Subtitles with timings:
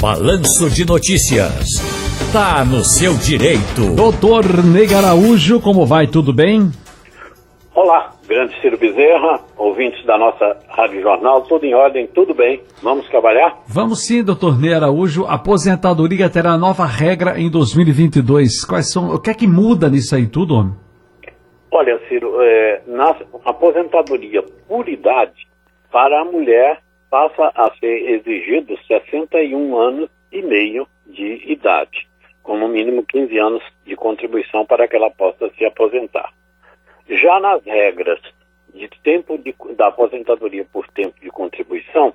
[0.00, 1.76] Balanço de Notícias.
[2.32, 3.94] Tá no seu direito.
[3.94, 6.06] Doutor Nega Araújo, como vai?
[6.06, 6.70] Tudo bem?
[7.74, 12.62] Olá, grande Ciro Bezerra, ouvintes da nossa Rádio Jornal, tudo em ordem, tudo bem.
[12.82, 13.62] Vamos trabalhar?
[13.66, 15.26] Vamos sim, doutor Ney Araújo.
[15.26, 18.64] Aposentadoria terá nova regra em 2022.
[18.64, 20.72] Quais são, o que é que muda nisso aí tudo, homem?
[21.70, 23.14] Olha, Ciro, é, na
[23.44, 25.46] aposentadoria por idade,
[25.92, 26.78] para a mulher
[27.10, 32.08] passa a ser exigido 61 anos e meio de idade,
[32.42, 36.32] com no mínimo 15 anos de contribuição para que ela possa se aposentar.
[37.08, 38.20] Já nas regras
[38.72, 42.14] de tempo de, da aposentadoria por tempo de contribuição,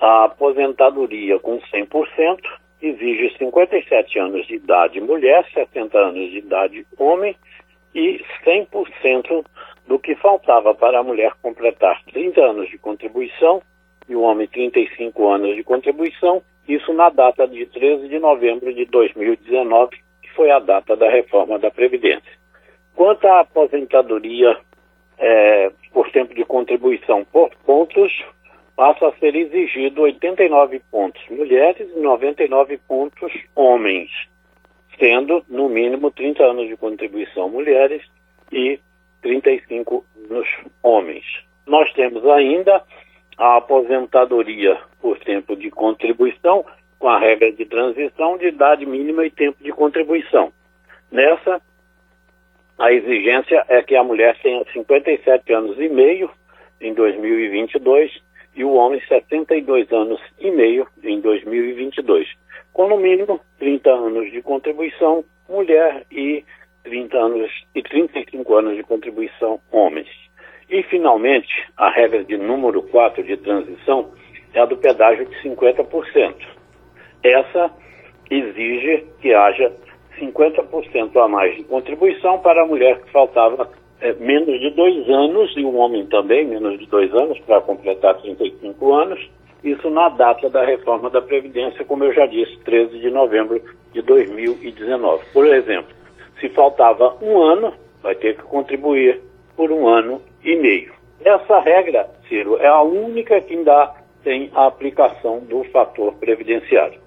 [0.00, 2.38] a aposentadoria com 100%
[2.80, 7.34] exige 57 anos de idade mulher, 60 anos de idade homem
[7.92, 9.44] e 100%
[9.88, 13.60] do que faltava para a mulher completar 30 anos de contribuição
[14.08, 18.84] e o homem 35 anos de contribuição, isso na data de 13 de novembro de
[18.86, 22.38] 2019, que foi a data da reforma da Previdência.
[22.94, 24.56] Quanto à aposentadoria
[25.18, 28.12] é, por tempo de contribuição por pontos,
[28.76, 34.10] passa a ser exigido 89 pontos mulheres e 99 pontos homens,
[34.98, 38.02] sendo no mínimo 30 anos de contribuição mulheres
[38.52, 38.78] e
[39.22, 40.46] 35 nos
[40.82, 41.24] homens.
[41.66, 42.82] Nós temos ainda
[43.38, 46.64] a aposentadoria por tempo de contribuição,
[46.98, 50.52] com a regra de transição de idade mínima e tempo de contribuição.
[51.10, 51.62] Nessa,
[52.76, 56.28] a exigência é que a mulher tenha 57 anos e meio
[56.80, 58.20] em 2022
[58.56, 62.28] e o homem 72 anos e meio em 2022,
[62.72, 66.44] com no mínimo 30 anos de contribuição mulher e
[66.82, 70.08] 30 anos e 35 anos de contribuição homens.
[70.78, 74.10] E, finalmente, a regra de número 4 de transição
[74.54, 76.36] é a do pedágio de 50%.
[77.24, 77.72] Essa
[78.30, 79.72] exige que haja
[80.20, 83.68] 50% a mais de contribuição para a mulher que faltava
[84.00, 88.14] é, menos de dois anos, e o homem também, menos de dois anos, para completar
[88.18, 89.30] 35 anos,
[89.64, 93.60] isso na data da reforma da Previdência, como eu já disse, 13 de novembro
[93.92, 95.24] de 2019.
[95.32, 95.92] Por exemplo,
[96.38, 99.26] se faltava um ano, vai ter que contribuir
[99.58, 100.92] por um ano e meio.
[101.24, 103.92] Essa regra, Ciro, é a única que ainda
[104.22, 107.00] tem a aplicação do fator previdenciário.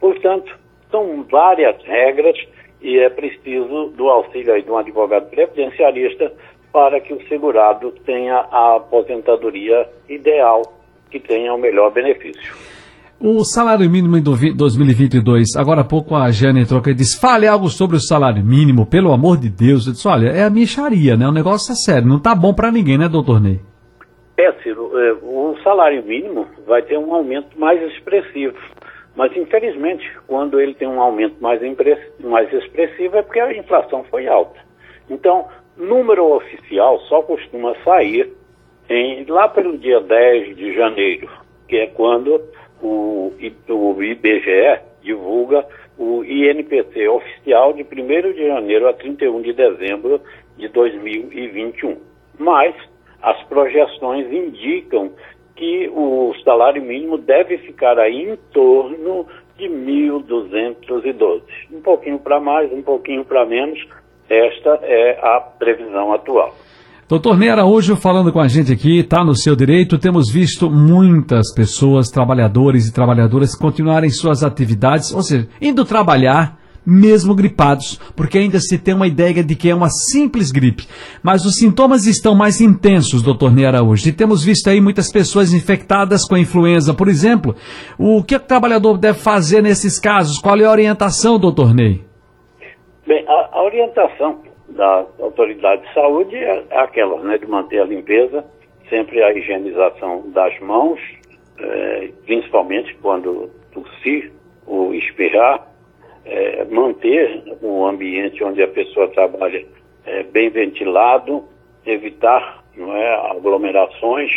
[0.00, 0.58] Portanto,
[0.90, 2.34] são várias regras
[2.80, 6.32] e é preciso do auxílio aí de um advogado previdenciarista
[6.72, 10.62] para que o segurado tenha a aposentadoria ideal,
[11.10, 12.56] que tenha o melhor benefício.
[13.20, 17.48] O salário mínimo em 2022, agora há pouco a Jane entrou aqui e disse, fale
[17.48, 19.88] algo sobre o salário mínimo, pelo amor de Deus.
[19.88, 21.26] Eu disse, olha, é a micharia, né?
[21.26, 23.58] O negócio é sério, não tá bom para ninguém, né, doutor Ney?
[24.36, 28.56] É, Ciro, é, o salário mínimo vai ter um aumento mais expressivo.
[29.16, 31.60] Mas, infelizmente, quando ele tem um aumento mais,
[32.20, 34.60] mais expressivo é porque a inflação foi alta.
[35.10, 38.32] Então, número oficial só costuma sair
[38.88, 41.28] em, lá pelo dia 10 de janeiro,
[41.66, 42.40] que é quando
[42.82, 43.32] o,
[43.68, 45.66] o IBGE divulga
[45.98, 50.20] o INPC oficial de 1 de janeiro a 31 de dezembro
[50.56, 51.96] de 2021.
[52.38, 52.74] Mas
[53.20, 55.10] as projeções indicam
[55.56, 61.42] que o salário mínimo deve ficar aí em torno de 1.212.
[61.72, 63.84] Um pouquinho para mais, um pouquinho para menos,
[64.28, 66.54] esta é a previsão atual.
[67.08, 69.96] Doutor Ney Araújo falando com a gente aqui, está no seu direito.
[69.96, 77.34] Temos visto muitas pessoas, trabalhadores e trabalhadoras, continuarem suas atividades, ou seja, indo trabalhar, mesmo
[77.34, 80.86] gripados, porque ainda se tem uma ideia de que é uma simples gripe.
[81.22, 84.06] Mas os sintomas estão mais intensos, doutor Ney Araújo.
[84.06, 87.56] E temos visto aí muitas pessoas infectadas com a influenza, por exemplo.
[87.98, 90.38] O que o trabalhador deve fazer nesses casos?
[90.38, 92.04] Qual é a orientação, doutor Ney?
[93.06, 94.47] Bem, a, a orientação
[94.78, 98.44] da autoridade de saúde é aquela, né, de manter a limpeza,
[98.88, 101.00] sempre a higienização das mãos,
[101.58, 104.32] é, principalmente quando tossir
[104.64, 105.66] ou espirrar,
[106.24, 109.66] é, manter o ambiente onde a pessoa trabalha
[110.06, 111.44] é, bem ventilado,
[111.84, 114.30] evitar não é, aglomerações.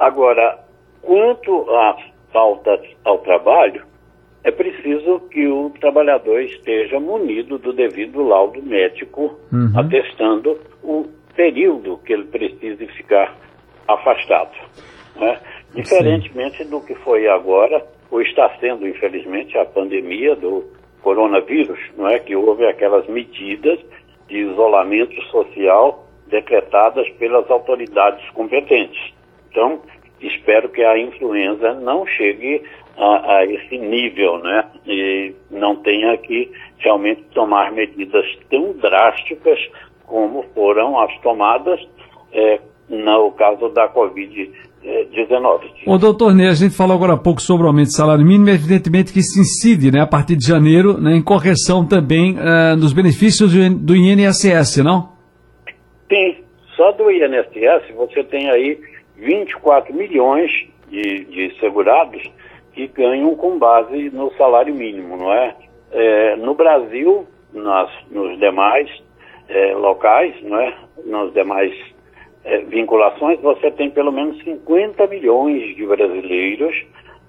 [0.00, 0.58] Agora,
[1.00, 1.96] quanto à
[2.32, 3.84] falta ao trabalho,
[4.42, 9.72] é preciso que o trabalhador esteja munido do devido laudo médico, uhum.
[9.76, 11.06] atestando o
[11.36, 13.36] período que ele precise ficar
[13.86, 14.56] afastado.
[15.16, 15.38] Né?
[15.74, 20.64] Diferentemente do que foi agora, ou está sendo, infelizmente, a pandemia do
[21.02, 22.18] coronavírus, não é?
[22.18, 23.78] que houve aquelas medidas
[24.28, 29.12] de isolamento social decretadas pelas autoridades competentes.
[29.50, 29.82] Então,
[30.22, 32.62] espero que a influenza não chegue
[32.96, 34.64] a, a, esse nível, né?
[34.86, 39.58] E não tenha que realmente tomar medidas tão drásticas
[40.06, 41.80] como foram as tomadas
[42.32, 45.60] é, no caso da Covid-19.
[45.86, 48.50] O doutor Ney, a gente falou agora há pouco sobre o aumento do salário mínimo,
[48.50, 52.92] evidentemente que isso incide, né, a partir de janeiro, né, em correção também uh, dos
[52.92, 55.10] benefícios do INSS, não?
[56.08, 56.38] Sim,
[56.76, 58.89] só do INSS você tem aí
[59.20, 60.50] 24 milhões
[60.88, 62.22] de, de segurados
[62.72, 65.54] que ganham com base no salário mínimo, não é?
[65.92, 68.88] é no Brasil, nas, nos demais
[69.48, 70.74] é, locais, não é?
[71.04, 71.72] Nos demais
[72.44, 76.74] é, vinculações, você tem pelo menos 50 milhões de brasileiros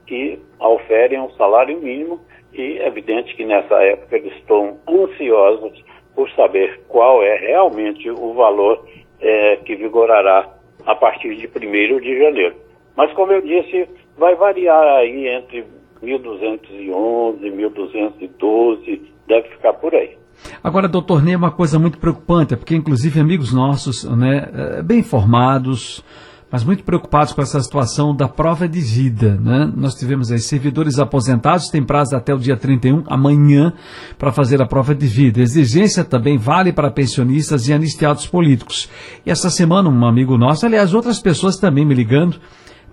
[0.07, 2.21] que oferem um salário mínimo
[2.53, 5.83] e é evidente que nessa época eles estão ansiosos
[6.15, 8.85] por saber qual é realmente o valor
[9.19, 12.56] é, que vigorará a partir de 1 de janeiro.
[12.95, 13.88] Mas, como eu disse,
[14.18, 15.66] vai variar aí entre
[16.04, 20.18] 1.211, 1.212, deve ficar por aí.
[20.63, 25.00] Agora, doutor Ney, uma coisa muito preocupante, é porque inclusive amigos nossos, né, eh, bem
[25.00, 26.04] informados,
[26.51, 29.39] mas muito preocupados com essa situação da prova de vida.
[29.42, 29.71] Né?
[29.75, 33.71] Nós tivemos aí servidores aposentados, tem prazo até o dia 31, amanhã,
[34.19, 35.42] para fazer a prova de vida.
[35.42, 38.89] Exigência também vale para pensionistas e anistiados políticos.
[39.25, 42.38] E essa semana, um amigo nosso, aliás, outras pessoas também me ligando,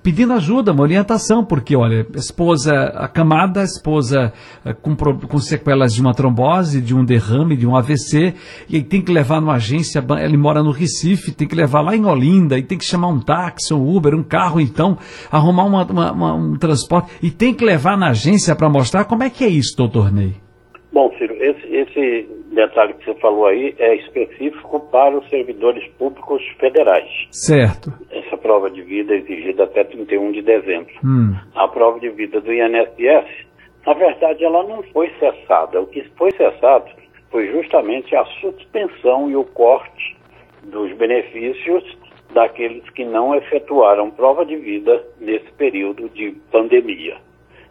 [0.02, 4.32] pedindo ajuda, uma orientação, porque, olha, esposa acamada, esposa
[4.64, 8.34] eh, com, com sequelas de uma trombose, de um derrame, de um AVC,
[8.68, 12.04] e tem que levar numa agência, ele mora no Recife, tem que levar lá em
[12.04, 14.96] Olinda, e tem que chamar um táxi, um Uber, um carro, então,
[15.30, 19.22] arrumar uma, uma, uma, um transporte, e tem que levar na agência para mostrar como
[19.22, 20.47] é que é isso, doutor Ney.
[20.92, 26.42] Bom, Ciro, esse, esse detalhe que você falou aí é específico para os servidores públicos
[26.58, 27.10] federais.
[27.30, 27.92] Certo.
[28.10, 30.92] Essa prova de vida é exigida até 31 de dezembro.
[31.04, 31.34] Hum.
[31.54, 33.46] A prova de vida do INSS,
[33.86, 35.80] na verdade, ela não foi cessada.
[35.80, 36.90] O que foi cessado
[37.30, 40.16] foi justamente a suspensão e o corte
[40.64, 41.84] dos benefícios
[42.32, 47.16] daqueles que não efetuaram prova de vida nesse período de pandemia.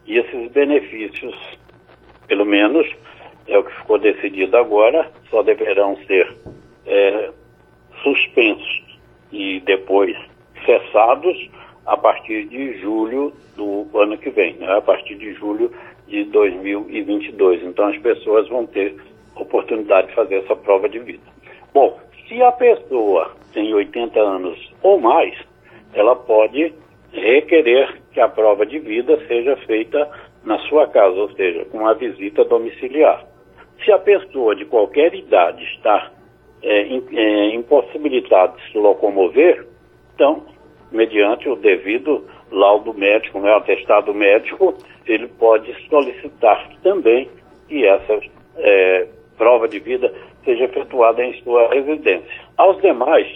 [0.06, 1.36] E esses benefícios,
[2.28, 2.88] pelo menos,
[3.48, 6.34] é o que ficou decidido agora, só deverão ser
[6.86, 7.30] é,
[8.04, 8.84] suspensos
[9.32, 10.16] e depois
[10.66, 11.50] cessados
[11.86, 14.72] a partir de julho do ano que vem, né?
[14.78, 15.72] a partir de julho
[16.08, 17.64] de 2022.
[17.64, 18.96] Então as pessoas vão ter
[19.36, 21.24] oportunidade de fazer essa prova de vida.
[21.74, 21.98] Bom,
[22.28, 25.34] se a pessoa tem 80 anos ou mais,
[25.94, 26.74] ela pode
[27.12, 30.10] requerer que a prova de vida seja feita
[30.48, 33.26] na sua casa, ou seja, com uma visita domiciliar.
[33.84, 36.10] Se a pessoa de qualquer idade está
[36.64, 39.68] é, é, impossibilitada de se locomover,
[40.16, 40.46] então,
[40.90, 44.74] mediante o devido laudo médico, né, atestado médico,
[45.06, 47.30] ele pode solicitar também
[47.68, 48.18] que essa
[48.56, 49.06] é,
[49.38, 50.14] prova de vida
[50.46, 52.26] seja efetuada em sua residência.
[52.56, 53.28] Aos demais,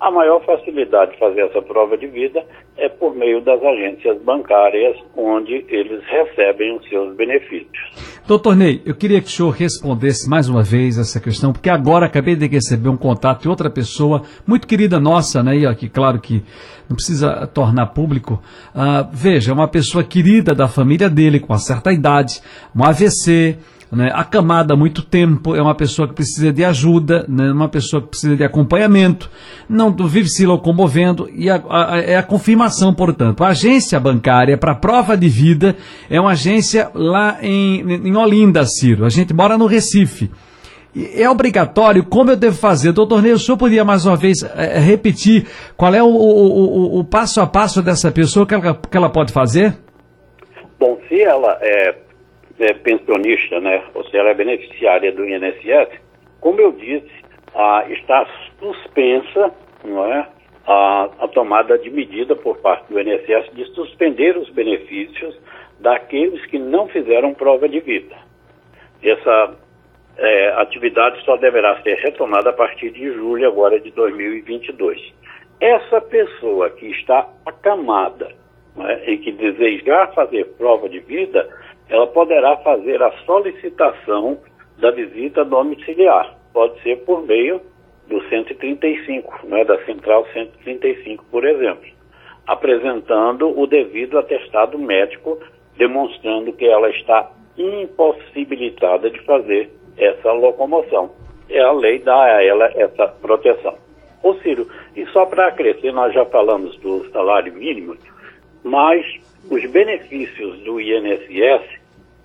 [0.00, 2.44] a maior facilidade de fazer essa prova de vida
[2.76, 8.16] é por meio das agências bancárias, onde eles recebem os seus benefícios.
[8.26, 12.06] Doutor Ney, eu queria que o senhor respondesse mais uma vez essa questão, porque agora
[12.06, 15.56] acabei de receber um contato de outra pessoa, muito querida nossa, né?
[15.56, 16.42] E aqui, claro que
[16.88, 18.42] não precisa tornar público.
[18.74, 22.40] Uh, veja, uma pessoa querida da família dele, com uma certa idade,
[22.74, 23.56] um AVC,
[23.92, 28.02] né, acamada há muito tempo, é uma pessoa que precisa de ajuda, né, uma pessoa
[28.02, 29.30] que precisa de acompanhamento,
[29.68, 33.44] não vive se locomovendo, e a, a, é a confirmação, portanto.
[33.44, 35.76] A agência bancária para prova de vida
[36.10, 39.04] é uma agência lá em, em Olinda, Ciro.
[39.04, 40.30] A gente mora no Recife.
[41.14, 42.02] É obrigatório?
[42.04, 42.90] Como eu devo fazer?
[42.90, 45.46] Doutor Ney, o senhor podia mais uma vez é, repetir
[45.76, 49.10] qual é o, o, o, o, passo a passo dessa pessoa que ela, que ela
[49.10, 49.76] pode fazer?
[50.80, 52.05] Bom, se ela é
[52.58, 56.00] é, pensionista, né, ou seja, ela é beneficiária do INSS,
[56.40, 57.10] como eu disse,
[57.54, 58.26] ah, está
[58.58, 59.52] suspensa
[59.84, 60.28] não é,
[60.66, 65.38] a, a tomada de medida por parte do INSS de suspender os benefícios
[65.78, 68.16] daqueles que não fizeram prova de vida.
[69.02, 69.54] Essa
[70.18, 75.14] é, atividade só deverá ser retomada a partir de julho agora de 2022.
[75.60, 78.28] Essa pessoa que está acamada
[78.74, 81.48] né, e que desejar fazer prova de vida,
[81.88, 84.38] ela poderá fazer a solicitação
[84.78, 86.34] da visita domiciliar.
[86.52, 87.60] Pode ser por meio
[88.08, 91.86] do 135, né, da Central 135, por exemplo,
[92.46, 95.38] apresentando o devido atestado médico,
[95.76, 101.10] demonstrando que ela está impossibilitada de fazer essa locomoção.
[101.48, 103.76] É a lei dá a ela essa proteção.
[104.22, 104.66] Ô Ciro,
[104.96, 107.96] e só para acrescer, nós já falamos do salário mínimo,
[108.66, 109.06] mas
[109.48, 111.62] os benefícios do INSS,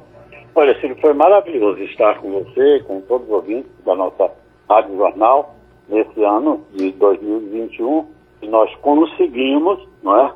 [0.55, 4.27] Olha, Ciro, foi maravilhoso estar com você, com todos os ouvintes da nossa
[4.70, 5.56] Rádio Jornal,
[5.88, 8.06] nesse ano de 2021,
[8.42, 10.34] e nós conseguimos, não é,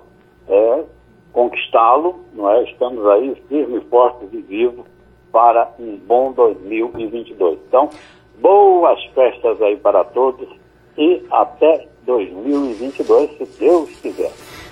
[0.50, 0.84] é
[1.32, 2.63] conquistá-lo, não é?
[2.63, 4.86] Estamos aí firmes, fortes e vivos
[5.32, 7.60] para um bom 2022.
[7.68, 7.90] Então,
[8.42, 10.48] boas festas aí para todos
[10.98, 14.32] e até 2022, se Deus quiser.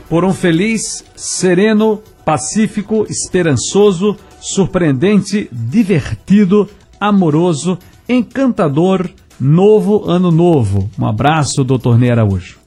[0.09, 6.67] Por um feliz, sereno, pacífico, esperançoso, surpreendente, divertido,
[6.99, 7.77] amoroso,
[8.09, 9.09] encantador,
[9.41, 10.87] novo ano novo.
[10.99, 12.60] Um abraço, doutor Ney Araújo.